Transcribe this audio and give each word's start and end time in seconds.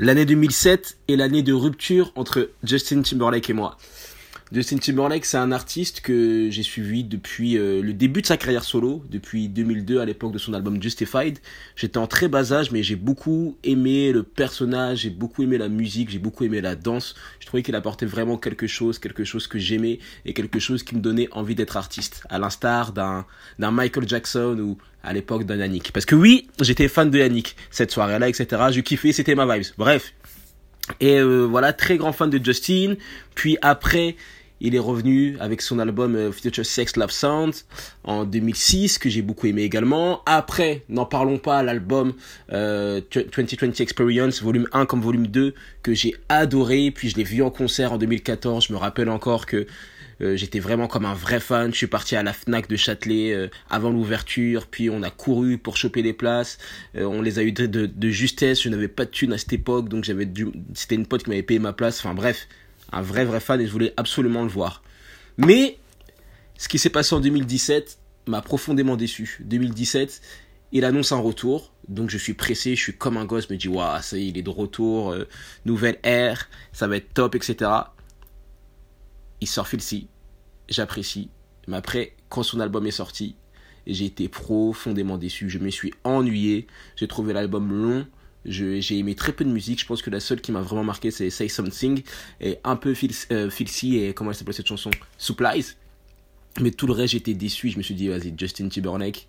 L'année 0.00 0.24
2007 0.24 0.96
est 1.08 1.16
l'année 1.16 1.42
de 1.42 1.52
rupture 1.52 2.12
entre 2.14 2.50
Justin 2.62 3.02
Timberlake 3.02 3.50
et 3.50 3.52
moi. 3.52 3.76
Justin 4.50 4.78
Timberlake, 4.78 5.26
c'est 5.26 5.36
un 5.36 5.52
artiste 5.52 6.00
que 6.00 6.48
j'ai 6.50 6.62
suivi 6.62 7.04
depuis 7.04 7.58
euh, 7.58 7.82
le 7.82 7.92
début 7.92 8.22
de 8.22 8.26
sa 8.26 8.38
carrière 8.38 8.64
solo, 8.64 9.04
depuis 9.10 9.46
2002 9.48 10.00
à 10.00 10.06
l'époque 10.06 10.32
de 10.32 10.38
son 10.38 10.54
album 10.54 10.82
Justified. 10.82 11.38
J'étais 11.76 11.98
en 11.98 12.06
très 12.06 12.28
bas 12.28 12.50
âge, 12.54 12.70
mais 12.70 12.82
j'ai 12.82 12.96
beaucoup 12.96 13.58
aimé 13.62 14.10
le 14.10 14.22
personnage, 14.22 15.00
j'ai 15.00 15.10
beaucoup 15.10 15.42
aimé 15.42 15.58
la 15.58 15.68
musique, 15.68 16.08
j'ai 16.08 16.18
beaucoup 16.18 16.44
aimé 16.44 16.62
la 16.62 16.76
danse. 16.76 17.14
Je 17.40 17.46
trouvais 17.46 17.62
qu'il 17.62 17.74
apportait 17.74 18.06
vraiment 18.06 18.38
quelque 18.38 18.66
chose, 18.66 18.98
quelque 18.98 19.22
chose 19.22 19.46
que 19.48 19.58
j'aimais 19.58 19.98
et 20.24 20.32
quelque 20.32 20.58
chose 20.58 20.82
qui 20.82 20.94
me 20.94 21.00
donnait 21.00 21.28
envie 21.32 21.54
d'être 21.54 21.76
artiste, 21.76 22.22
à 22.30 22.38
l'instar 22.38 22.92
d'un 22.92 23.26
Michael 23.58 24.08
Jackson 24.08 24.56
ou 24.60 24.78
à 25.02 25.12
l'époque 25.12 25.44
d'un 25.44 25.56
Yannick. 25.56 25.92
Parce 25.92 26.06
que 26.06 26.14
oui, 26.14 26.48
j'étais 26.62 26.88
fan 26.88 27.10
de 27.10 27.18
Yannick 27.18 27.54
cette 27.70 27.90
soirée-là, 27.90 28.30
etc. 28.30 28.62
Je 28.70 28.80
kiffais, 28.80 29.12
c'était 29.12 29.34
ma 29.34 29.44
vibes. 29.44 29.66
Bref. 29.76 30.14
Et 31.00 31.18
euh, 31.18 31.44
voilà, 31.44 31.74
très 31.74 31.98
grand 31.98 32.12
fan 32.12 32.30
de 32.30 32.42
Justin. 32.42 32.94
Puis 33.34 33.58
après, 33.60 34.16
il 34.60 34.74
est 34.74 34.80
revenu 34.80 35.36
avec 35.40 35.62
son 35.62 35.78
album 35.78 36.16
euh, 36.16 36.32
Future 36.32 36.66
Sex 36.66 36.96
Love 36.96 37.10
Sounds 37.10 37.64
en 38.04 38.24
2006 38.24 38.98
que 38.98 39.08
j'ai 39.08 39.22
beaucoup 39.22 39.46
aimé 39.46 39.62
également. 39.62 40.22
Après, 40.26 40.82
n'en 40.88 41.06
parlons 41.06 41.38
pas, 41.38 41.62
l'album 41.62 42.14
euh, 42.52 43.00
2020 43.12 43.80
Experience 43.80 44.42
volume 44.42 44.66
1 44.72 44.86
comme 44.86 45.00
volume 45.00 45.26
2 45.26 45.54
que 45.82 45.94
j'ai 45.94 46.14
adoré. 46.28 46.90
Puis 46.90 47.10
je 47.10 47.16
l'ai 47.16 47.24
vu 47.24 47.42
en 47.42 47.50
concert 47.50 47.92
en 47.92 47.98
2014. 47.98 48.66
Je 48.66 48.72
me 48.72 48.78
rappelle 48.78 49.08
encore 49.08 49.46
que 49.46 49.66
euh, 50.20 50.36
j'étais 50.36 50.58
vraiment 50.58 50.88
comme 50.88 51.04
un 51.04 51.14
vrai 51.14 51.38
fan. 51.38 51.72
Je 51.72 51.76
suis 51.76 51.86
parti 51.86 52.16
à 52.16 52.22
la 52.22 52.32
Fnac 52.32 52.68
de 52.68 52.76
Châtelet 52.76 53.32
euh, 53.32 53.48
avant 53.70 53.90
l'ouverture, 53.90 54.66
puis 54.66 54.90
on 54.90 55.02
a 55.04 55.10
couru 55.10 55.58
pour 55.58 55.76
choper 55.76 56.02
les 56.02 56.12
places. 56.12 56.58
on 56.94 57.22
les 57.22 57.38
a 57.38 57.42
eu 57.42 57.52
de, 57.52 57.66
de, 57.66 58.08
justesse. 58.10 58.62
Je 58.62 58.68
n'avais 58.68 58.88
pas 58.88 59.04
de 59.04 59.10
thune 59.10 59.32
à 59.32 59.38
cette 59.38 59.52
époque, 59.52 59.88
donc 59.88 60.04
j'avais 60.04 60.28
c'était 60.74 60.96
une 60.96 61.06
pote 61.06 61.22
qui 61.22 61.30
m'avait 61.30 61.42
payé 61.42 61.60
ma 61.60 61.72
place. 61.72 62.00
Enfin 62.00 62.14
bref, 62.14 62.48
un 62.92 63.02
vrai 63.02 63.24
vrai 63.24 63.40
fan 63.40 63.60
et 63.60 63.66
je 63.66 63.72
voulais 63.72 63.94
absolument 63.96 64.42
le 64.42 64.48
voir. 64.48 64.82
Mais 65.36 65.78
ce 66.56 66.68
qui 66.68 66.78
s'est 66.78 66.90
passé 66.90 67.14
en 67.14 67.20
2017 67.20 67.98
m'a 68.26 68.42
profondément 68.42 68.96
déçu. 68.96 69.38
2017, 69.44 70.20
il 70.72 70.84
annonce 70.84 71.12
un 71.12 71.18
retour, 71.18 71.72
donc 71.88 72.10
je 72.10 72.18
suis 72.18 72.34
pressé, 72.34 72.76
je 72.76 72.80
suis 72.80 72.96
comme 72.96 73.16
un 73.16 73.24
gosse, 73.24 73.48
je 73.48 73.54
me 73.54 73.58
dis 73.58 73.68
waouh, 73.68 74.02
ça 74.02 74.18
y 74.18 74.26
est, 74.26 74.28
il 74.28 74.38
est 74.38 74.42
de 74.42 74.50
retour, 74.50 75.12
euh, 75.12 75.26
nouvelle 75.64 75.98
ère, 76.02 76.48
ça 76.72 76.86
va 76.86 76.96
être 76.96 77.14
top, 77.14 77.34
etc. 77.34 77.70
Il 79.40 79.46
sort 79.46 79.68
Filthy, 79.68 80.08
j'apprécie, 80.68 81.30
mais 81.66 81.76
après, 81.76 82.16
quand 82.28 82.42
son 82.42 82.60
album 82.60 82.86
est 82.86 82.92
sorti, 82.92 83.36
j'ai 83.86 84.04
été 84.04 84.28
profondément 84.28 85.16
déçu, 85.16 85.48
je 85.48 85.58
me 85.58 85.70
suis 85.70 85.94
ennuyé, 86.04 86.66
j'ai 86.96 87.08
trouvé 87.08 87.32
l'album 87.32 87.72
long, 87.72 88.06
j'ai 88.48 88.98
aimé 88.98 89.14
très 89.14 89.32
peu 89.32 89.44
de 89.44 89.50
musique. 89.50 89.80
Je 89.80 89.86
pense 89.86 90.02
que 90.02 90.10
la 90.10 90.20
seule 90.20 90.40
qui 90.40 90.52
m'a 90.52 90.62
vraiment 90.62 90.84
marqué, 90.84 91.10
c'est 91.10 91.30
Say 91.30 91.48
Something. 91.48 92.02
Et 92.40 92.58
un 92.64 92.76
peu 92.76 92.94
euh, 93.30 93.50
Filthy 93.50 93.98
et 93.98 94.14
comment 94.14 94.30
elle 94.30 94.36
s'appelle 94.36 94.54
cette 94.54 94.66
chanson? 94.66 94.90
Supplies. 95.16 95.74
Mais 96.60 96.70
tout 96.70 96.86
le 96.86 96.92
reste, 96.92 97.12
j'étais 97.12 97.34
déçu. 97.34 97.70
Je 97.70 97.78
me 97.78 97.82
suis 97.82 97.94
dit, 97.94 98.08
vas-y, 98.08 98.34
Justin 98.36 98.68
Timberlake, 98.68 99.28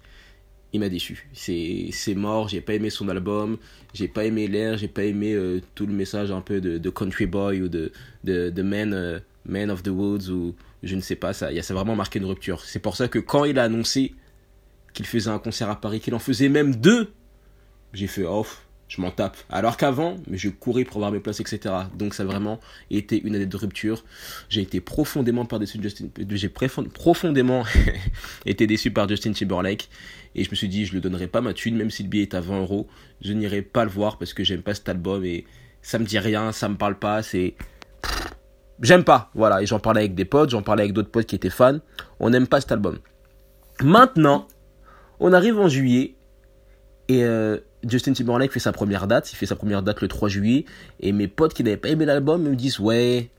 il 0.73 0.79
m'a 0.79 0.89
déçu. 0.89 1.29
C'est 1.33 2.15
mort. 2.15 2.49
J'ai 2.49 2.61
pas 2.61 2.73
aimé 2.73 2.89
son 2.89 3.09
album. 3.09 3.57
J'ai 3.93 4.07
pas 4.07 4.25
aimé 4.25 4.47
l'air. 4.47 4.77
J'ai 4.77 4.87
pas 4.87 5.03
aimé 5.03 5.33
euh, 5.33 5.61
tout 5.75 5.85
le 5.85 5.93
message 5.93 6.31
un 6.31 6.41
peu 6.41 6.61
de, 6.61 6.89
Country 6.89 7.25
Boy 7.25 7.61
ou 7.61 7.69
de, 7.69 7.91
de, 8.23 8.49
de 8.49 8.61
man, 8.61 8.93
euh, 8.93 9.19
man 9.45 9.69
of 9.69 9.83
the 9.83 9.89
Woods 9.89 10.29
ou 10.29 10.55
je 10.83 10.95
ne 10.95 11.01
sais 11.01 11.15
pas. 11.15 11.33
Ça, 11.33 11.49
ça 11.61 11.73
a 11.73 11.75
vraiment 11.75 11.95
marqué 11.95 12.19
une 12.19 12.25
rupture. 12.25 12.61
C'est 12.61 12.79
pour 12.79 12.95
ça 12.95 13.07
que 13.07 13.19
quand 13.19 13.45
il 13.45 13.59
a 13.59 13.63
annoncé 13.63 14.13
qu'il 14.93 15.05
faisait 15.05 15.29
un 15.29 15.39
concert 15.39 15.69
à 15.69 15.79
Paris, 15.79 15.99
qu'il 15.99 16.15
en 16.15 16.19
faisait 16.19 16.49
même 16.49 16.75
deux, 16.75 17.11
j'ai 17.93 18.07
fait 18.07 18.23
off 18.23 18.65
je 18.89 18.99
m'en 19.01 19.11
tape. 19.11 19.37
Alors 19.49 19.77
qu'avant, 19.77 20.17
je 20.31 20.49
courais 20.49 20.83
pour 20.83 20.97
avoir 20.97 21.11
mes 21.11 21.19
places, 21.19 21.39
etc. 21.39 21.73
Donc 21.95 22.15
ça 22.15 22.23
a 22.23 22.25
vraiment 22.25 22.59
été 22.89 23.21
une 23.23 23.35
année 23.35 23.45
de 23.45 23.55
rupture. 23.55 24.03
J'ai 24.49 24.61
été 24.61 24.81
profondément 24.81 25.45
par 25.45 25.59
déçu 25.59 25.77
de 25.77 25.83
Justin, 25.83 26.07
j'ai 26.17 26.49
profondément 26.49 27.63
été 28.47 28.65
déçu 28.65 28.91
par 28.91 29.07
Justin 29.07 29.31
Timberlake. 29.31 29.89
Et 30.33 30.43
je 30.43 30.49
me 30.49 30.55
suis 30.55 30.67
dit, 30.67 30.85
je 30.85 30.91
ne 30.91 30.95
le 30.95 31.01
donnerai 31.01 31.27
pas 31.27 31.39
ma 31.39 31.53
thune, 31.53 31.77
même 31.77 31.91
si 31.91 32.03
le 32.03 32.09
billet 32.09 32.23
est 32.23 32.33
à 32.33 32.41
20 32.41 32.61
euros. 32.61 32.87
Je 33.21 33.31
n'irai 33.33 33.61
pas 33.61 33.83
le 33.83 33.91
voir 33.91 34.17
parce 34.17 34.33
que 34.33 34.43
j'aime 34.43 34.63
pas 34.63 34.73
cet 34.73 34.89
album 34.89 35.23
et 35.23 35.45
ça 35.83 35.99
me 35.99 36.05
dit 36.05 36.19
rien, 36.19 36.51
ça 36.51 36.67
me 36.67 36.75
parle 36.75 36.97
pas, 36.97 37.21
c'est... 37.21 37.55
J'aime 38.81 39.03
pas, 39.03 39.29
voilà. 39.35 39.61
Et 39.61 39.65
j'en 39.67 39.79
parlais 39.79 40.01
avec 40.01 40.15
des 40.15 40.25
potes, 40.25 40.49
j'en 40.49 40.63
parlais 40.63 40.83
avec 40.83 40.93
d'autres 40.93 41.11
potes 41.11 41.27
qui 41.27 41.35
étaient 41.35 41.49
fans. 41.49 41.79
On 42.19 42.31
n'aime 42.31 42.47
pas 42.47 42.59
cet 42.59 42.71
album. 42.71 42.97
Maintenant, 43.81 44.47
on 45.19 45.31
arrive 45.31 45.59
en 45.59 45.67
juillet 45.67 46.15
et 47.07 47.23
euh, 47.23 47.57
Justin 47.87 48.13
Timberlake 48.13 48.51
fait 48.51 48.59
sa 48.59 48.71
première 48.71 49.07
date, 49.07 49.31
il 49.31 49.35
fait 49.35 49.45
sa 49.45 49.55
première 49.55 49.81
date 49.81 50.01
le 50.01 50.07
3 50.07 50.29
juillet, 50.29 50.65
et 50.99 51.11
mes 51.11 51.27
potes 51.27 51.53
qui 51.53 51.63
n'avaient 51.63 51.77
pas 51.77 51.89
aimé 51.89 52.05
l'album 52.05 52.43
me 52.43 52.55
disent 52.55 52.79
ouais, 52.79 53.29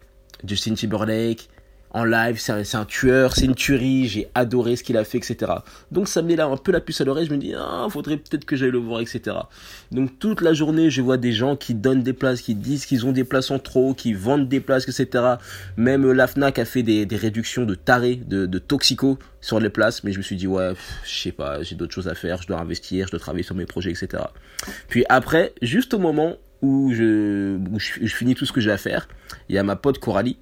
Justin 0.44 0.74
Timberlake, 0.74 1.48
en 1.92 2.04
live, 2.04 2.38
c'est 2.38 2.74
un, 2.76 2.84
tueur, 2.84 3.34
c'est 3.34 3.46
une 3.46 3.54
tuerie, 3.54 4.06
j'ai 4.06 4.28
adoré 4.34 4.76
ce 4.76 4.84
qu'il 4.84 4.96
a 4.96 5.04
fait, 5.04 5.18
etc. 5.18 5.52
Donc 5.90 6.08
ça 6.08 6.22
me 6.22 6.28
met 6.28 6.36
là 6.36 6.46
un 6.46 6.56
peu 6.56 6.70
la 6.70 6.80
puce 6.80 7.00
à 7.00 7.04
l'oreille, 7.04 7.26
je 7.26 7.32
me 7.32 7.38
dis, 7.38 7.52
ah, 7.56 7.86
faudrait 7.90 8.16
peut-être 8.16 8.44
que 8.44 8.54
j'aille 8.54 8.70
le 8.70 8.78
voir, 8.78 9.00
etc. 9.00 9.36
Donc 9.90 10.18
toute 10.18 10.40
la 10.40 10.52
journée, 10.52 10.90
je 10.90 11.02
vois 11.02 11.16
des 11.16 11.32
gens 11.32 11.56
qui 11.56 11.74
donnent 11.74 12.02
des 12.02 12.12
places, 12.12 12.42
qui 12.42 12.54
disent 12.54 12.86
qu'ils 12.86 13.06
ont 13.06 13.12
des 13.12 13.24
places 13.24 13.50
en 13.50 13.58
trop, 13.58 13.92
qui 13.94 14.12
vendent 14.12 14.48
des 14.48 14.60
places, 14.60 14.88
etc. 14.88 15.34
Même 15.76 16.10
la 16.12 16.26
FNAC 16.26 16.58
a 16.60 16.64
fait 16.64 16.82
des, 16.82 17.06
réductions 17.16 17.64
de 17.64 17.74
tarés, 17.74 18.16
de, 18.16 18.46
toxicos 18.58 19.18
sur 19.40 19.58
les 19.58 19.70
places, 19.70 20.04
mais 20.04 20.12
je 20.12 20.18
me 20.18 20.22
suis 20.22 20.36
dit, 20.36 20.46
ouais, 20.46 20.72
je 21.04 21.22
sais 21.22 21.32
pas, 21.32 21.62
j'ai 21.62 21.74
d'autres 21.74 21.94
choses 21.94 22.08
à 22.08 22.14
faire, 22.14 22.40
je 22.42 22.46
dois 22.46 22.60
investir, 22.60 23.06
je 23.06 23.12
dois 23.12 23.20
travailler 23.20 23.44
sur 23.44 23.54
mes 23.54 23.66
projets, 23.66 23.90
etc. 23.90 24.22
Puis 24.88 25.04
après, 25.08 25.54
juste 25.60 25.94
au 25.94 25.98
moment 25.98 26.36
où 26.62 26.92
je, 26.92 27.58
finis 28.06 28.34
tout 28.34 28.46
ce 28.46 28.52
que 28.52 28.60
j'ai 28.60 28.70
à 28.70 28.78
faire, 28.78 29.08
il 29.48 29.54
y 29.54 29.58
a 29.58 29.62
ma 29.62 29.76
pote 29.76 29.98
Coralie, 29.98 30.38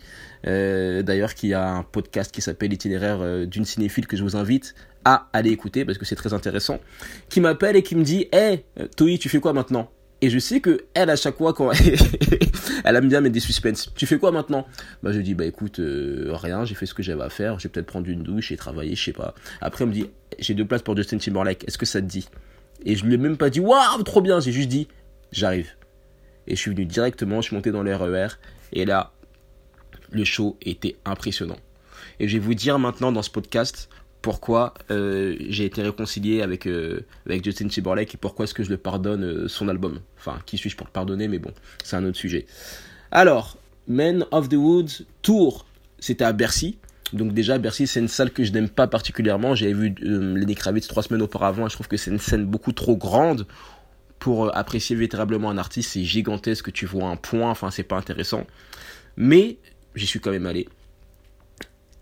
euh, 0.47 1.03
d'ailleurs 1.03 1.35
qui 1.35 1.55
a 1.55 1.69
un 1.69 1.83
podcast 1.83 2.33
qui 2.33 2.41
s'appelle 2.41 2.73
Itinéraire 2.73 3.19
euh, 3.21 3.47
d'une 3.47 3.65
cinéphile 3.65 4.07
que 4.07 4.17
je 4.17 4.23
vous 4.23 4.37
invite 4.37 4.75
à 5.05 5.29
aller 5.33 5.51
écouter 5.51 5.85
parce 5.85 5.99
que 5.99 6.05
c'est 6.05 6.17
très 6.17 6.35
intéressant, 6.35 6.81
qui 7.29 7.41
m'appelle 7.41 7.77
et 7.77 7.83
qui 7.83 7.95
me 7.95 8.03
dit 8.03 8.27
Hey, 8.33 8.65
Toi, 8.97 9.17
tu 9.19 9.29
fais 9.29 9.41
quoi 9.41 9.53
maintenant? 9.53 9.91
Et 10.21 10.31
je 10.31 10.39
sais 10.39 10.61
que 10.61 10.87
elle 10.95 11.11
à 11.11 11.17
chaque 11.17 11.37
fois 11.37 11.53
quand 11.53 11.71
elle 12.85 12.97
aime 12.97 13.09
bien 13.09 13.21
mettre 13.21 13.35
des 13.35 13.41
suspens. 13.41 13.89
Tu 13.95 14.07
fais 14.07 14.19
quoi 14.19 14.33
maintenant? 14.33 14.67
Bah 15.03 15.13
je 15.13 15.21
dis 15.21 15.35
bah 15.35 15.45
écoute 15.45 15.79
euh, 15.79 16.31
rien, 16.33 16.65
j'ai 16.65 16.75
fait 16.75 16.87
ce 16.87 16.95
que 16.95 17.05
j'avais 17.05 17.23
à 17.23 17.31
faire, 17.31 17.61
j'ai 17.61 17.69
peut-être 17.69 17.87
prendre 17.87 18.09
une 18.09 18.25
douche 18.25 18.51
et 18.51 18.57
travailler, 18.57 18.97
je 18.97 19.05
sais 19.05 19.13
pas. 19.13 19.35
Après 19.61 19.85
elle 19.85 19.91
me 19.91 19.95
dit 19.95 20.11
j'ai 20.41 20.55
deux 20.55 20.65
places 20.65 20.83
pour 20.83 20.97
Justin 20.97 21.19
Timberlake, 21.19 21.65
est-ce 21.69 21.79
que 21.79 21.87
ça 21.87 22.01
te 22.01 22.07
dit? 22.07 22.29
Et 22.85 22.97
je 22.97 23.05
lui 23.05 23.15
ai 23.15 23.17
même 23.17 23.37
pas 23.37 23.49
dit 23.49 23.61
waouh 23.61 24.03
trop 24.03 24.21
bien, 24.21 24.41
j'ai 24.41 24.51
juste 24.51 24.69
dit 24.69 24.89
j'arrive. 25.31 25.78
Et 26.49 26.57
je 26.57 26.61
suis 26.61 26.71
venu 26.71 26.87
directement, 26.87 27.41
je 27.41 27.49
suis 27.49 27.57
monté 27.57 27.71
dans 27.71 27.83
le 27.83 27.95
RER 27.95 28.29
et 28.73 28.85
là 28.85 29.13
le 30.11 30.25
show 30.25 30.57
était 30.63 30.97
impressionnant. 31.05 31.59
Et 32.19 32.27
je 32.27 32.35
vais 32.35 32.45
vous 32.45 32.55
dire 32.55 32.79
maintenant 32.79 33.13
dans 33.13 33.23
ce 33.23 33.31
podcast 33.31 33.89
pourquoi 34.23 34.75
euh, 34.91 35.37
j'ai 35.49 35.65
été 35.65 35.83
réconcilié 35.83 36.43
avec, 36.43 36.67
euh, 36.67 37.05
avec 37.27 37.45
Justin 37.45 37.69
Timberlake 37.69 38.15
et 38.15 38.17
pourquoi 38.17 38.45
est-ce 38.45 38.55
que 38.55 38.65
je 38.65 38.71
le 38.71 38.77
pardonne 38.77 39.25
euh, 39.25 39.49
son 39.49 39.69
album. 39.69 40.01
Enfin, 40.19 40.39
qui 40.45 40.59
suis-je 40.59 40.77
pour 40.77 40.87
le 40.87 40.93
pardonner, 40.93 41.29
mais 41.29 41.39
bon, 41.39 41.53
c'est 41.85 41.97
un 41.97 42.05
autre 42.05 42.17
sujet. 42.17 42.47
Alors, 43.13 43.59
Men 43.87 44.27
of 44.33 44.49
the 44.49 44.55
Woods 44.55 45.05
Tour, 45.23 45.67
c'était 45.99 46.25
à 46.25 46.33
Bercy. 46.33 46.79
Donc 47.13 47.33
déjà, 47.33 47.59
Bercy, 47.59 47.87
c'est 47.87 48.01
une 48.01 48.09
salle 48.09 48.31
que 48.31 48.45
je 48.45 48.53
n'aime 48.53 48.69
pas 48.69 48.87
particulièrement. 48.87 49.55
J'avais 49.55 49.73
vu 49.73 49.95
Lenny 50.01 50.55
Kravitz 50.55 50.89
trois 50.89 51.03
semaines 51.03 51.23
auparavant 51.23 51.67
et 51.67 51.71
je 51.71 51.75
trouve 51.75 51.89
que 51.89 51.97
c'est 51.97 52.11
une 52.11 52.19
scène 52.19 52.45
beaucoup 52.45 52.73
trop 52.73 52.97
grande 52.97 53.47
pour 54.19 54.57
apprécier 54.57 54.97
véritablement 54.97 55.51
un 55.51 55.59
artiste. 55.59 55.93
C'est 55.93 56.05
gigantesque, 56.05 56.73
tu 56.73 56.87
vois 56.87 57.09
un 57.09 57.17
point, 57.17 57.51
enfin, 57.51 57.71
c'est 57.71 57.83
pas 57.83 57.97
intéressant. 57.97 58.47
Mais 59.17 59.59
j'y 59.95 60.07
suis 60.07 60.21
quand 60.21 60.31
même 60.31 60.47
allé. 60.47 60.69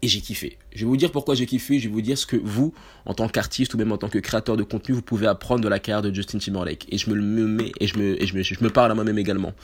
Et 0.02 0.08
j'ai 0.08 0.20
kiffé. 0.20 0.58
Je 0.74 0.80
vais 0.80 0.86
vous 0.86 0.96
dire 0.96 1.10
pourquoi 1.10 1.34
j'ai 1.34 1.46
kiffé, 1.46 1.78
je 1.78 1.88
vais 1.88 1.94
vous 1.94 2.02
dire 2.02 2.18
ce 2.18 2.26
que 2.26 2.36
vous, 2.36 2.74
en 3.06 3.14
tant 3.14 3.28
qu'artiste 3.28 3.74
ou 3.74 3.78
même 3.78 3.92
en 3.92 3.98
tant 3.98 4.08
que 4.08 4.18
créateur 4.18 4.56
de 4.56 4.62
contenu, 4.62 4.94
vous 4.94 5.02
pouvez 5.02 5.26
apprendre 5.26 5.62
de 5.62 5.68
la 5.68 5.78
carrière 5.78 6.02
de 6.02 6.14
Justin 6.14 6.38
Timberlake. 6.38 6.86
Et 6.90 6.98
je 6.98 7.08
me 7.10 7.14
le 7.14 7.22
mets 7.22 7.72
et 7.80 7.86
je 7.86 7.98
me, 7.98 8.22
et 8.22 8.26
je 8.26 8.36
me, 8.36 8.42
je 8.42 8.62
me 8.62 8.70
parle 8.70 8.90
à 8.92 8.94
moi-même 8.94 9.18
également. 9.18 9.54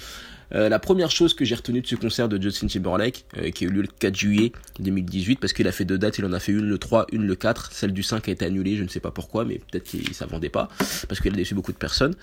Euh, 0.55 0.69
la 0.69 0.79
première 0.79 1.11
chose 1.11 1.35
que 1.35 1.45
j'ai 1.45 1.55
retenue 1.55 1.81
de 1.81 1.87
ce 1.87 1.95
concert 1.95 2.29
de 2.29 2.41
Justin 2.41 2.67
Timberlake, 2.67 3.25
euh, 3.39 3.51
qui 3.51 3.65
a 3.65 3.69
eu 3.69 3.71
lieu 3.71 3.83
le 3.83 3.89
4 3.89 4.15
juillet 4.15 4.53
2018, 4.81 5.41
parce 5.41 5.53
qu'il 5.53 5.67
a 5.67 5.73
fait 5.73 5.85
deux 5.85 5.99
dates, 5.99 6.19
il 6.19 6.25
en 6.25 6.33
a 6.33 6.41
fait 6.41 6.53
une 6.53 6.69
le 6.69 6.79
3, 6.79 7.07
une 7.13 7.27
le 7.27 7.35
4, 7.35 7.73
celle 7.73 7.93
du 7.93 8.03
5 8.03 8.29
a 8.29 8.33
été 8.33 8.45
annulée, 8.45 8.77
je 8.77 8.83
ne 8.83 8.89
sais 8.89 9.01
pas 9.01 9.11
pourquoi, 9.11 9.45
mais 9.45 9.61
peut-être 9.71 9.85
qu'il 9.85 10.13
ça 10.15 10.27
vendait 10.27 10.51
pas, 10.51 10.69
parce 11.09 11.21
qu'il 11.21 11.33
a 11.33 11.37
déçu 11.37 11.55
beaucoup 11.55 11.73
de 11.73 11.79
personnes. 11.79 12.15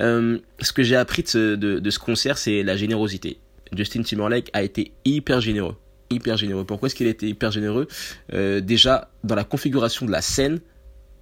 Euh, 0.00 0.38
ce 0.60 0.72
que 0.72 0.82
j'ai 0.82 0.96
appris 0.96 1.22
de 1.22 1.28
ce, 1.28 1.54
de, 1.56 1.78
de 1.78 1.90
ce 1.90 1.98
concert, 1.98 2.38
c'est 2.38 2.62
la 2.62 2.76
générosité. 2.76 3.38
Justin 3.72 4.02
Timberlake 4.02 4.50
a 4.52 4.62
été 4.62 4.92
hyper 5.04 5.40
généreux. 5.40 5.76
Hyper 6.14 6.36
généreux. 6.36 6.64
Pourquoi 6.64 6.86
est-ce 6.86 6.94
qu'il 6.94 7.06
a 7.06 7.10
été 7.10 7.28
hyper 7.28 7.50
généreux? 7.50 7.88
Euh, 8.32 8.60
Déjà, 8.60 9.10
dans 9.22 9.34
la 9.34 9.44
configuration 9.44 10.06
de 10.06 10.10
la 10.10 10.22
scène, 10.22 10.60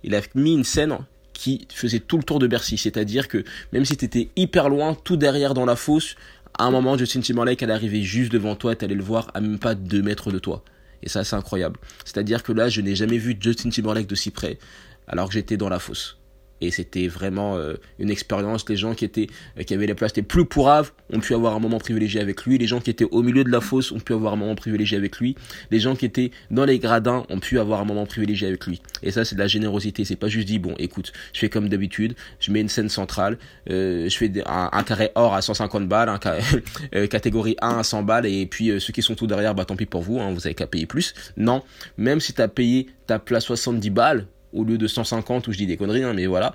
il 0.02 0.14
a 0.14 0.20
mis 0.34 0.54
une 0.54 0.64
scène 0.64 0.98
qui 1.32 1.66
faisait 1.72 2.00
tout 2.00 2.18
le 2.18 2.22
tour 2.22 2.38
de 2.38 2.46
Bercy. 2.46 2.76
C'est-à-dire 2.76 3.28
que 3.28 3.44
même 3.72 3.84
si 3.84 3.96
tu 3.96 4.04
étais 4.04 4.28
hyper 4.36 4.68
loin, 4.68 4.94
tout 4.94 5.16
derrière 5.16 5.54
dans 5.54 5.64
la 5.64 5.76
fosse, 5.76 6.16
à 6.58 6.64
un 6.64 6.70
moment, 6.70 6.98
Justin 6.98 7.20
Timberlake 7.20 7.62
allait 7.62 7.72
arriver 7.72 8.02
juste 8.02 8.30
devant 8.30 8.54
toi 8.54 8.74
et 8.74 8.84
allais 8.84 8.94
le 8.94 9.02
voir 9.02 9.30
à 9.34 9.40
même 9.40 9.58
pas 9.58 9.74
deux 9.74 10.02
mètres 10.02 10.30
de 10.30 10.38
toi. 10.38 10.62
Et 11.02 11.08
ça, 11.08 11.24
c'est 11.24 11.36
incroyable. 11.36 11.78
C'est-à-dire 12.04 12.42
que 12.42 12.52
là, 12.52 12.68
je 12.68 12.80
n'ai 12.80 12.94
jamais 12.94 13.18
vu 13.18 13.36
Justin 13.40 13.70
Timberlake 13.70 14.06
de 14.06 14.14
si 14.14 14.30
près, 14.30 14.58
alors 15.08 15.28
que 15.28 15.34
j'étais 15.34 15.56
dans 15.56 15.68
la 15.68 15.78
fosse. 15.78 16.18
Et 16.62 16.70
c'était 16.70 17.08
vraiment 17.08 17.56
euh, 17.56 17.74
une 17.98 18.10
expérience. 18.10 18.68
Les 18.68 18.76
gens 18.76 18.94
qui 18.94 19.04
étaient 19.04 19.26
euh, 19.58 19.64
qui 19.64 19.74
avaient 19.74 19.86
les 19.86 19.94
places 19.94 20.16
les 20.16 20.22
plus 20.22 20.44
pourraves 20.44 20.92
ont 21.12 21.20
pu 21.20 21.34
avoir 21.34 21.54
un 21.54 21.58
moment 21.58 21.78
privilégié 21.78 22.20
avec 22.20 22.44
lui. 22.44 22.56
Les 22.56 22.66
gens 22.66 22.80
qui 22.80 22.90
étaient 22.90 23.04
au 23.04 23.22
milieu 23.22 23.44
de 23.44 23.50
la 23.50 23.60
fosse 23.60 23.90
ont 23.92 23.98
pu 23.98 24.14
avoir 24.14 24.32
un 24.32 24.36
moment 24.36 24.54
privilégié 24.54 24.96
avec 24.96 25.18
lui. 25.18 25.34
Les 25.70 25.80
gens 25.80 25.96
qui 25.96 26.06
étaient 26.06 26.30
dans 26.50 26.64
les 26.64 26.78
gradins 26.78 27.24
ont 27.28 27.40
pu 27.40 27.58
avoir 27.58 27.80
un 27.80 27.84
moment 27.84 28.06
privilégié 28.06 28.46
avec 28.46 28.64
lui. 28.66 28.80
Et 29.02 29.10
ça, 29.10 29.24
c'est 29.24 29.34
de 29.34 29.40
la 29.40 29.48
générosité. 29.48 30.04
C'est 30.04 30.16
pas 30.16 30.28
juste 30.28 30.46
dit 30.46 30.60
bon, 30.60 30.74
écoute, 30.78 31.12
je 31.32 31.40
fais 31.40 31.48
comme 31.48 31.68
d'habitude, 31.68 32.14
je 32.38 32.52
mets 32.52 32.60
une 32.60 32.68
scène 32.68 32.88
centrale, 32.88 33.38
euh, 33.68 34.08
je 34.08 34.16
fais 34.16 34.30
un, 34.46 34.82
carré 34.84 35.10
or 35.16 35.34
à 35.34 35.42
150 35.42 35.88
balles, 35.88 36.08
un 36.08 36.20
euh, 36.94 37.06
catégorie 37.08 37.56
1 37.60 37.78
à 37.78 37.82
100 37.82 38.04
balles, 38.04 38.26
et 38.26 38.46
puis 38.46 38.80
ceux 38.80 38.92
qui 38.92 39.02
sont 39.02 39.16
tout 39.16 39.26
derrière, 39.26 39.54
bah 39.54 39.64
tant 39.64 39.76
pis 39.76 39.86
pour 39.86 40.02
vous, 40.02 40.20
hein, 40.20 40.32
vous 40.32 40.46
avez 40.46 40.54
qu'à 40.54 40.66
payer 40.66 40.86
plus. 40.86 41.14
Non, 41.36 41.62
même 41.96 42.20
si 42.20 42.32
tu 42.32 42.40
as 42.40 42.48
payé 42.48 42.86
ta 43.06 43.18
place 43.18 43.44
70 43.44 43.90
balles 43.90 44.26
au 44.52 44.64
lieu 44.64 44.78
de 44.78 44.86
150 44.86 45.48
où 45.48 45.52
je 45.52 45.58
dis 45.58 45.66
des 45.66 45.76
conneries, 45.76 46.04
hein, 46.04 46.12
mais 46.14 46.26
voilà, 46.26 46.54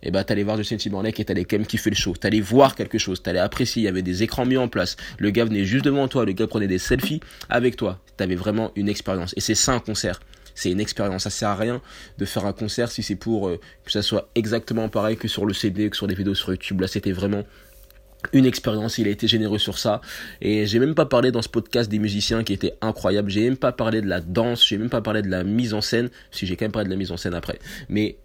et 0.00 0.08
eh 0.08 0.10
bah 0.12 0.20
ben, 0.20 0.24
t'allais 0.26 0.44
voir 0.44 0.56
Justin 0.56 0.76
Timberlake 0.76 1.18
et 1.18 1.24
t'allais 1.24 1.44
quand 1.44 1.56
même 1.56 1.66
kiffer 1.66 1.90
le 1.90 1.96
show. 1.96 2.14
T'allais 2.14 2.38
voir 2.38 2.76
quelque 2.76 2.98
chose, 2.98 3.20
t'allais 3.20 3.40
apprécier, 3.40 3.82
il 3.82 3.84
y 3.86 3.88
avait 3.88 4.02
des 4.02 4.22
écrans 4.22 4.46
mis 4.46 4.56
en 4.56 4.68
place. 4.68 4.96
Le 5.18 5.30
gars 5.30 5.44
venait 5.44 5.64
juste 5.64 5.84
devant 5.84 6.06
toi, 6.06 6.24
le 6.24 6.30
gars 6.32 6.46
prenait 6.46 6.68
des 6.68 6.78
selfies 6.78 7.18
avec 7.48 7.74
toi. 7.74 7.98
T'avais 8.16 8.36
vraiment 8.36 8.70
une 8.76 8.88
expérience. 8.88 9.34
Et 9.36 9.40
c'est 9.40 9.56
ça 9.56 9.72
un 9.72 9.80
concert. 9.80 10.20
C'est 10.54 10.70
une 10.70 10.78
expérience. 10.78 11.24
Ça 11.24 11.30
sert 11.30 11.48
à 11.48 11.56
rien 11.56 11.82
de 12.16 12.24
faire 12.24 12.46
un 12.46 12.52
concert 12.52 12.92
si 12.92 13.02
c'est 13.02 13.16
pour 13.16 13.48
euh, 13.48 13.58
que 13.84 13.90
ça 13.90 14.02
soit 14.02 14.28
exactement 14.36 14.88
pareil 14.88 15.16
que 15.16 15.26
sur 15.26 15.46
le 15.46 15.52
CD, 15.52 15.90
que 15.90 15.96
sur 15.96 16.06
des 16.06 16.14
vidéos 16.14 16.34
sur 16.34 16.50
YouTube. 16.50 16.80
Là, 16.80 16.86
c'était 16.86 17.12
vraiment 17.12 17.42
une 18.32 18.46
expérience, 18.46 18.98
il 18.98 19.06
a 19.06 19.10
été 19.10 19.28
généreux 19.28 19.58
sur 19.58 19.78
ça. 19.78 20.00
Et 20.40 20.66
j'ai 20.66 20.78
même 20.78 20.94
pas 20.94 21.06
parlé 21.06 21.30
dans 21.30 21.42
ce 21.42 21.48
podcast 21.48 21.90
des 21.90 21.98
musiciens 21.98 22.44
qui 22.44 22.52
étaient 22.52 22.74
incroyables. 22.80 23.30
J'ai 23.30 23.44
même 23.44 23.56
pas 23.56 23.72
parlé 23.72 24.00
de 24.00 24.08
la 24.08 24.20
danse, 24.20 24.66
j'ai 24.66 24.78
même 24.78 24.90
pas 24.90 25.00
parlé 25.00 25.22
de 25.22 25.28
la 25.28 25.44
mise 25.44 25.74
en 25.74 25.80
scène, 25.80 26.10
si 26.30 26.46
j'ai 26.46 26.56
quand 26.56 26.64
même 26.64 26.72
parlé 26.72 26.86
de 26.86 26.90
la 26.90 26.96
mise 26.96 27.12
en 27.12 27.16
scène 27.16 27.34
après. 27.34 27.58
Mais 27.88 28.16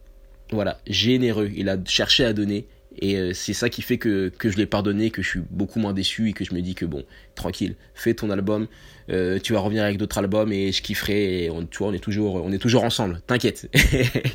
voilà, 0.52 0.80
généreux. 0.88 1.52
Il 1.56 1.70
a 1.70 1.78
cherché 1.86 2.26
à 2.26 2.34
donner. 2.34 2.68
Et 3.00 3.18
euh, 3.18 3.34
c'est 3.34 3.54
ça 3.54 3.70
qui 3.70 3.82
fait 3.82 3.98
que, 3.98 4.30
que 4.30 4.50
je 4.50 4.58
l'ai 4.58 4.68
pardonné, 4.68 5.10
que 5.10 5.22
je 5.24 5.30
suis 5.30 5.42
beaucoup 5.50 5.80
moins 5.80 5.94
déçu 5.94 6.30
et 6.30 6.34
que 6.34 6.46
je 6.46 6.54
me 6.54 6.62
dis 6.62 6.76
que 6.76 6.86
bon, 6.86 7.04
tranquille, 7.34 7.76
fais 7.96 8.14
ton 8.14 8.30
album, 8.30 8.68
euh, 9.10 9.40
tu 9.40 9.54
vas 9.54 9.60
revenir 9.60 9.84
avec 9.84 9.98
d'autres 9.98 10.20
albums 10.20 10.52
et 10.52 10.72
je 10.72 10.82
kifferai 10.84 11.46
et 11.46 11.50
on, 11.50 11.68
on 11.80 11.94
est 11.94 12.00
toujours, 12.00 12.36
on 12.36 12.52
est 12.52 12.60
toujours 12.60 12.84
ensemble, 12.84 13.20
t'inquiète. 13.26 13.68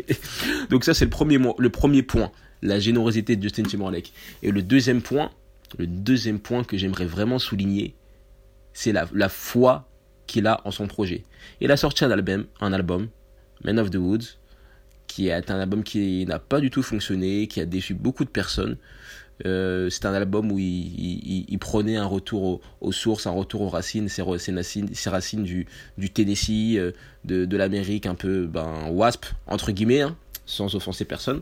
Donc 0.70 0.84
ça 0.84 0.92
c'est 0.92 1.04
le 1.04 1.10
premier, 1.10 1.38
le 1.56 1.70
premier 1.70 2.02
point, 2.02 2.32
la 2.62 2.80
générosité 2.80 3.36
de 3.36 3.42
Justin 3.42 3.62
Timberlake. 3.62 4.12
Et 4.42 4.50
le 4.50 4.62
deuxième 4.62 5.02
point, 5.02 5.30
le 5.76 5.86
deuxième 5.86 6.38
point 6.38 6.64
que 6.64 6.76
j'aimerais 6.76 7.06
vraiment 7.06 7.38
souligner, 7.38 7.94
c'est 8.72 8.92
la, 8.92 9.28
foi 9.28 9.88
qu'il 10.26 10.46
a 10.46 10.60
en 10.64 10.70
son 10.70 10.86
projet. 10.86 11.24
Il 11.60 11.70
a 11.70 11.76
sorti 11.76 12.04
un 12.04 12.10
album, 12.10 12.46
un 12.60 12.72
album, 12.72 13.08
Man 13.64 13.78
of 13.78 13.90
the 13.90 13.96
Woods, 13.96 14.38
qui 15.06 15.28
est 15.28 15.50
un 15.50 15.58
album 15.58 15.82
qui 15.82 16.24
n'a 16.26 16.38
pas 16.38 16.60
du 16.60 16.70
tout 16.70 16.82
fonctionné, 16.82 17.48
qui 17.48 17.60
a 17.60 17.66
déçu 17.66 17.94
beaucoup 17.94 18.24
de 18.24 18.30
personnes. 18.30 18.76
Euh, 19.46 19.88
c'est 19.88 20.04
un 20.04 20.14
album 20.14 20.50
où 20.50 20.58
il, 20.58 21.58
prenait 21.60 21.96
un 21.96 22.06
retour 22.06 22.60
aux, 22.80 22.92
sources, 22.92 23.26
un 23.26 23.30
retour 23.30 23.62
aux 23.62 23.68
racines, 23.68 24.08
ses, 24.08 24.22
racines, 24.22 25.42
du, 25.42 25.66
Tennessee, 26.10 26.76
euh, 26.76 26.92
de, 27.24 27.44
de 27.44 27.56
l'Amérique 27.56 28.06
un 28.06 28.14
peu 28.14 28.46
ben, 28.46 28.88
wasp, 28.90 29.26
entre 29.46 29.70
guillemets, 29.72 30.02
hein, 30.02 30.16
sans 30.44 30.74
offenser 30.74 31.04
personne. 31.04 31.40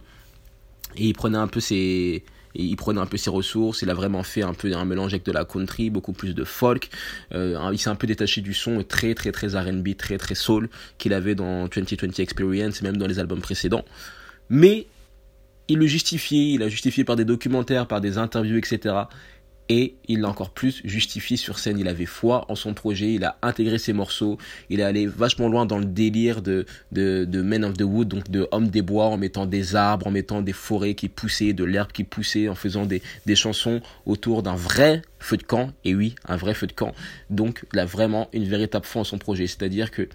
Et 0.96 1.06
il 1.06 1.12
prenait 1.14 1.38
un 1.38 1.49
peu 1.49 1.61
ses, 1.61 2.25
il 2.64 2.76
prenait 2.76 3.00
un 3.00 3.06
peu 3.06 3.17
ses 3.17 3.31
ressources, 3.31 3.82
il 3.82 3.91
a 3.91 3.94
vraiment 3.94 4.23
fait 4.23 4.43
un 4.43 4.55
peu 4.55 4.73
un 4.75 4.85
mélange 4.85 5.12
avec 5.12 5.25
de 5.25 5.32
la 5.32 5.44
country, 5.44 5.91
beaucoup 5.91 6.12
plus 6.12 6.35
de 6.35 6.44
folk. 6.44 6.88
Euh, 7.32 7.58
il 7.73 7.79
s'est 7.79 7.91
un 7.91 7.94
peu 7.94 8.06
détaché 8.06 8.41
du 8.41 8.55
son 8.55 8.82
très 8.82 9.14
très 9.14 9.32
très 9.32 9.49
R&B, 9.49 9.97
très 9.97 10.19
très 10.19 10.35
soul 10.35 10.69
qu'il 10.99 11.12
avait 11.12 11.35
dans 11.35 11.67
2020 11.69 12.19
Experience 12.19 12.81
et 12.81 12.85
même 12.85 12.97
dans 12.97 13.06
les 13.06 13.19
albums 13.19 13.41
précédents. 13.41 13.85
Mais 14.49 14.87
il 15.69 15.79
le 15.79 15.87
justifiait, 15.87 16.53
il 16.53 16.62
a 16.62 16.69
justifié 16.69 17.05
par 17.05 17.17
des 17.17 17.25
documentaires, 17.25 17.87
par 17.87 18.00
des 18.00 18.19
interviews, 18.19 18.59
etc 18.59 18.94
et 19.68 19.94
il 20.08 20.20
l'a 20.20 20.28
encore 20.28 20.50
plus 20.50 20.80
justifié 20.84 21.36
sur 21.36 21.58
scène. 21.58 21.78
Il 21.78 21.88
avait 21.88 22.06
foi 22.06 22.44
en 22.48 22.54
son 22.54 22.74
projet, 22.74 23.14
il 23.14 23.24
a 23.24 23.38
intégré 23.42 23.78
ses 23.78 23.92
morceaux, 23.92 24.38
il 24.70 24.80
est 24.80 24.84
allé 24.84 25.06
vachement 25.06 25.48
loin 25.48 25.66
dans 25.66 25.78
le 25.78 25.84
délire 25.84 26.42
de, 26.42 26.66
de, 26.92 27.24
de 27.24 27.42
Men 27.42 27.64
of 27.64 27.74
the 27.74 27.82
Wood, 27.82 28.08
donc 28.08 28.30
de 28.30 28.46
Homme 28.52 28.68
des 28.68 28.82
Bois, 28.82 29.06
en 29.06 29.16
mettant 29.16 29.46
des 29.46 29.76
arbres, 29.76 30.06
en 30.06 30.10
mettant 30.10 30.42
des 30.42 30.52
forêts 30.52 30.94
qui 30.94 31.08
poussaient, 31.08 31.52
de 31.52 31.64
l'herbe 31.64 31.92
qui 31.92 32.04
poussait, 32.04 32.48
en 32.48 32.54
faisant 32.54 32.86
des, 32.86 33.02
des 33.26 33.36
chansons 33.36 33.80
autour 34.04 34.42
d'un 34.42 34.56
vrai 34.56 35.02
feu 35.18 35.36
de 35.36 35.42
camp, 35.42 35.72
et 35.84 35.94
oui, 35.94 36.14
un 36.26 36.36
vrai 36.36 36.54
feu 36.54 36.66
de 36.66 36.72
camp. 36.72 36.92
Donc, 37.30 37.64
il 37.72 37.78
a 37.78 37.84
vraiment 37.84 38.28
une 38.32 38.44
véritable 38.44 38.84
foi 38.84 39.00
en 39.00 39.04
son 39.04 39.18
projet, 39.18 39.46
c'est-à-dire 39.46 39.90
que 39.90 40.08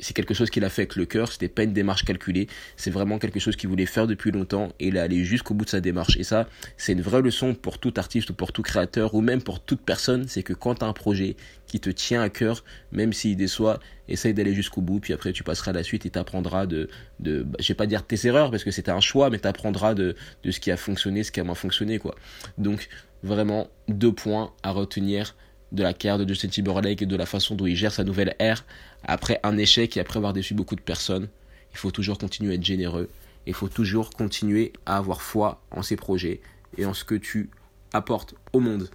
c'est 0.00 0.14
quelque 0.14 0.34
chose 0.34 0.50
qu'il 0.50 0.64
a 0.64 0.70
fait 0.70 0.82
avec 0.82 0.96
le 0.96 1.06
cœur, 1.06 1.32
c'était 1.32 1.48
pas 1.48 1.62
une 1.64 1.72
démarche 1.72 2.04
calculée, 2.04 2.48
c'est 2.76 2.90
vraiment 2.90 3.18
quelque 3.18 3.40
chose 3.40 3.56
qu'il 3.56 3.68
voulait 3.68 3.86
faire 3.86 4.06
depuis 4.06 4.30
longtemps 4.30 4.72
et 4.80 4.88
il 4.88 4.96
est 4.96 5.00
allé 5.00 5.24
jusqu'au 5.24 5.54
bout 5.54 5.64
de 5.64 5.70
sa 5.70 5.80
démarche. 5.80 6.16
Et 6.16 6.24
ça, 6.24 6.48
c'est 6.76 6.92
une 6.92 7.02
vraie 7.02 7.22
leçon 7.22 7.54
pour 7.54 7.78
tout 7.78 7.94
artiste 7.96 8.30
ou 8.30 8.34
pour 8.34 8.52
tout 8.52 8.62
créateur 8.62 9.14
ou 9.14 9.20
même 9.20 9.42
pour 9.42 9.60
toute 9.60 9.80
personne, 9.80 10.28
c'est 10.28 10.42
que 10.42 10.52
quand 10.52 10.76
tu 10.76 10.84
as 10.84 10.88
un 10.88 10.92
projet 10.92 11.36
qui 11.66 11.80
te 11.80 11.90
tient 11.90 12.22
à 12.22 12.28
cœur, 12.28 12.64
même 12.92 13.12
s'il 13.12 13.36
déçoit, 13.36 13.80
essaye 14.08 14.34
d'aller 14.34 14.54
jusqu'au 14.54 14.80
bout, 14.80 15.00
puis 15.00 15.12
après 15.12 15.32
tu 15.32 15.42
passeras 15.42 15.70
à 15.72 15.74
la 15.74 15.82
suite 15.82 16.06
et 16.06 16.10
t'apprendras 16.10 16.66
de, 16.66 16.88
de 17.20 17.42
bah, 17.42 17.58
je 17.60 17.68
vais 17.68 17.74
pas 17.74 17.86
dire 17.86 18.06
tes 18.06 18.26
erreurs 18.26 18.50
parce 18.50 18.64
que 18.64 18.70
c'était 18.70 18.90
un 18.90 19.00
choix, 19.00 19.30
mais 19.30 19.38
t'apprendras 19.38 19.94
de, 19.94 20.16
de 20.44 20.50
ce 20.50 20.60
qui 20.60 20.70
a 20.70 20.76
fonctionné, 20.76 21.22
ce 21.24 21.32
qui 21.32 21.40
a 21.40 21.44
moins 21.44 21.54
fonctionné, 21.54 21.98
quoi. 21.98 22.14
Donc, 22.56 22.88
vraiment, 23.22 23.68
deux 23.88 24.12
points 24.12 24.52
à 24.62 24.70
retenir 24.70 25.34
de 25.72 25.82
la 25.82 25.92
carrière 25.92 26.24
de 26.24 26.28
Justin 26.28 26.48
Timberlake 26.48 27.02
et 27.02 27.06
de 27.06 27.16
la 27.16 27.26
façon 27.26 27.54
dont 27.54 27.66
il 27.66 27.76
gère 27.76 27.92
sa 27.92 28.04
nouvelle 28.04 28.34
ère 28.38 28.64
après 29.04 29.40
un 29.42 29.56
échec 29.58 29.96
et 29.96 30.00
après 30.00 30.16
avoir 30.16 30.32
déçu 30.32 30.54
beaucoup 30.54 30.76
de 30.76 30.80
personnes. 30.80 31.28
Il 31.72 31.78
faut 31.78 31.90
toujours 31.90 32.18
continuer 32.18 32.52
à 32.52 32.54
être 32.54 32.64
généreux. 32.64 33.10
Il 33.46 33.54
faut 33.54 33.68
toujours 33.68 34.10
continuer 34.10 34.72
à 34.86 34.96
avoir 34.96 35.22
foi 35.22 35.62
en 35.70 35.82
ses 35.82 35.96
projets 35.96 36.40
et 36.76 36.86
en 36.86 36.94
ce 36.94 37.04
que 37.04 37.14
tu 37.14 37.50
apportes 37.92 38.34
au 38.52 38.60
monde. 38.60 38.88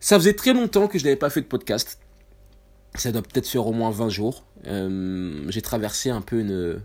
Ça 0.00 0.18
faisait 0.18 0.34
très 0.34 0.52
longtemps 0.52 0.86
que 0.86 0.98
je 0.98 1.04
n'avais 1.04 1.16
pas 1.16 1.30
fait 1.30 1.40
de 1.40 1.46
podcast. 1.46 1.98
Ça 2.94 3.10
doit 3.10 3.22
peut-être 3.22 3.48
faire 3.48 3.66
au 3.66 3.72
moins 3.72 3.90
20 3.90 4.08
jours. 4.08 4.44
Euh, 4.66 5.44
j'ai 5.48 5.62
traversé 5.62 6.10
un 6.10 6.20
peu 6.20 6.40
une, 6.40 6.80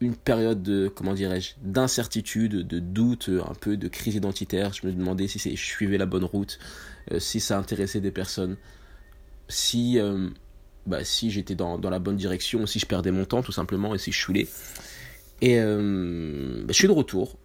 une 0.00 0.16
période 0.16 0.62
de, 0.62 0.88
comment 0.88 1.12
dirais-je, 1.12 1.52
d'incertitude, 1.62 2.66
de 2.66 2.78
doute, 2.78 3.28
un 3.28 3.54
peu 3.54 3.76
de 3.76 3.86
crise 3.88 4.14
identitaire. 4.14 4.72
Je 4.72 4.86
me 4.86 4.92
demandais 4.92 5.28
si 5.28 5.38
je 5.38 5.62
suivais 5.62 5.98
la 5.98 6.06
bonne 6.06 6.24
route, 6.24 6.58
euh, 7.12 7.20
si 7.20 7.40
ça 7.40 7.58
intéressait 7.58 8.00
des 8.00 8.10
personnes, 8.10 8.56
si, 9.48 9.98
euh, 9.98 10.28
bah, 10.86 11.04
si 11.04 11.30
j'étais 11.30 11.54
dans, 11.54 11.78
dans, 11.78 11.90
la 11.90 11.98
bonne 11.98 12.16
direction, 12.16 12.64
si 12.66 12.78
je 12.78 12.86
perdais 12.86 13.10
mon 13.10 13.26
temps 13.26 13.42
tout 13.42 13.52
simplement, 13.52 13.94
et 13.94 13.98
si 13.98 14.10
je 14.10 14.16
choulais. 14.16 14.48
Et 15.42 15.58
euh, 15.60 16.62
bah, 16.62 16.68
je 16.68 16.74
suis 16.74 16.88
de 16.88 16.92
retour. 16.92 17.36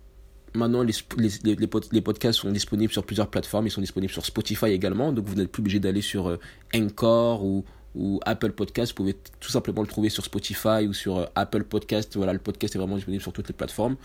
Maintenant, 0.54 0.84
les, 0.84 0.94
les, 1.18 1.56
les, 1.92 2.02
podcasts 2.02 2.40
sont 2.40 2.52
disponibles 2.52 2.94
sur 2.94 3.06
plusieurs 3.06 3.30
plateformes. 3.30 3.68
Ils 3.68 3.72
sont 3.72 3.82
disponibles 3.82 4.14
sur 4.14 4.26
Spotify 4.26 4.68
également. 4.68 5.12
Donc, 5.12 5.26
vous 5.26 5.36
n'êtes 5.36 5.52
plus 5.52 5.60
obligé 5.60 5.82
d'aller 5.82 6.02
sur 6.02 6.40
Encore 6.74 7.44
ou 7.44 7.66
ou 7.96 8.20
Apple 8.26 8.52
Podcast. 8.52 8.92
Vous 8.92 8.96
pouvez 8.96 9.16
tout 9.40 9.50
simplement 9.50 9.82
le 9.82 9.88
trouver 9.88 10.10
sur 10.10 10.24
Spotify 10.24 10.86
ou 10.88 10.94
sur 10.94 11.18
euh, 11.18 11.26
Apple 11.36 11.64
Podcast. 11.64 12.16
Voilà, 12.16 12.34
le 12.34 12.40
podcast 12.40 12.76
est 12.76 12.78
vraiment 12.78 12.96
disponible 12.96 13.22
sur 13.22 13.34
toutes 13.34 13.48
les 13.48 13.54
plateformes. 13.54 13.96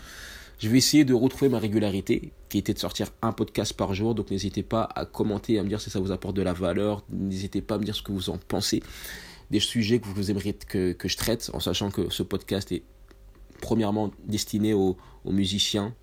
Je 0.59 0.69
vais 0.69 0.77
essayer 0.77 1.05
de 1.05 1.13
retrouver 1.13 1.49
ma 1.49 1.57
régularité, 1.57 2.33
qui 2.49 2.59
était 2.59 2.73
de 2.73 2.79
sortir 2.79 3.09
un 3.21 3.31
podcast 3.31 3.73
par 3.73 3.93
jour. 3.93 4.13
Donc 4.13 4.29
n'hésitez 4.29 4.63
pas 4.63 4.87
à 4.95 5.05
commenter, 5.05 5.57
à 5.57 5.63
me 5.63 5.69
dire 5.69 5.81
si 5.81 5.89
ça 5.89 5.99
vous 5.99 6.11
apporte 6.11 6.35
de 6.35 6.43
la 6.43 6.53
valeur. 6.53 7.03
N'hésitez 7.09 7.61
pas 7.61 7.75
à 7.75 7.77
me 7.79 7.83
dire 7.83 7.95
ce 7.95 8.03
que 8.03 8.11
vous 8.11 8.29
en 8.29 8.37
pensez. 8.37 8.83
Des 9.49 9.59
sujets 9.59 9.99
que 9.99 10.07
vous 10.07 10.29
aimeriez 10.31 10.53
que, 10.53 10.95
je 11.03 11.17
traite, 11.17 11.49
en 11.53 11.59
sachant 11.59 11.89
que 11.89 12.09
ce 12.09 12.23
podcast 12.23 12.71
est 12.71 12.83
premièrement 13.59 14.11
destiné 14.27 14.73
aux 14.73 14.97
musiciens, 15.25 15.93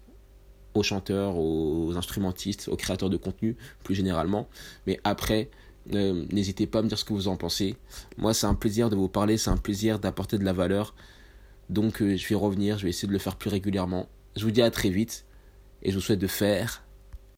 aux 0.74 0.82
chanteurs, 0.82 1.36
aux 1.36 1.96
instrumentistes, 1.96 2.68
aux 2.68 2.76
créateurs 2.76 3.10
de 3.10 3.16
contenu, 3.16 3.56
plus 3.84 3.94
généralement. 3.94 4.48
Mais 4.86 4.98
après, 5.04 5.50
euh, 5.94 6.24
n'hésitez 6.32 6.66
pas 6.66 6.80
à 6.80 6.82
me 6.82 6.88
dire 6.88 6.98
ce 6.98 7.04
que 7.04 7.12
vous 7.12 7.28
en 7.28 7.36
pensez. 7.36 7.76
Moi, 8.16 8.34
c'est 8.34 8.46
un 8.46 8.54
plaisir 8.54 8.90
de 8.90 8.96
vous 8.96 9.08
parler, 9.08 9.36
c'est 9.36 9.50
un 9.50 9.56
plaisir 9.56 9.98
d'apporter 9.98 10.38
de 10.38 10.44
la 10.44 10.52
valeur. 10.52 10.94
Donc, 11.70 12.02
euh, 12.02 12.16
je 12.16 12.28
vais 12.28 12.34
revenir, 12.34 12.78
je 12.78 12.84
vais 12.84 12.90
essayer 12.90 13.08
de 13.08 13.12
le 13.12 13.18
faire 13.18 13.36
plus 13.36 13.50
régulièrement. 13.50 14.08
Je 14.36 14.44
vous 14.44 14.50
dis 14.50 14.62
à 14.62 14.70
très 14.70 14.90
vite 14.90 15.24
et 15.82 15.90
je 15.90 15.96
vous 15.96 16.00
souhaite 16.00 16.18
de 16.18 16.26
faire 16.26 16.82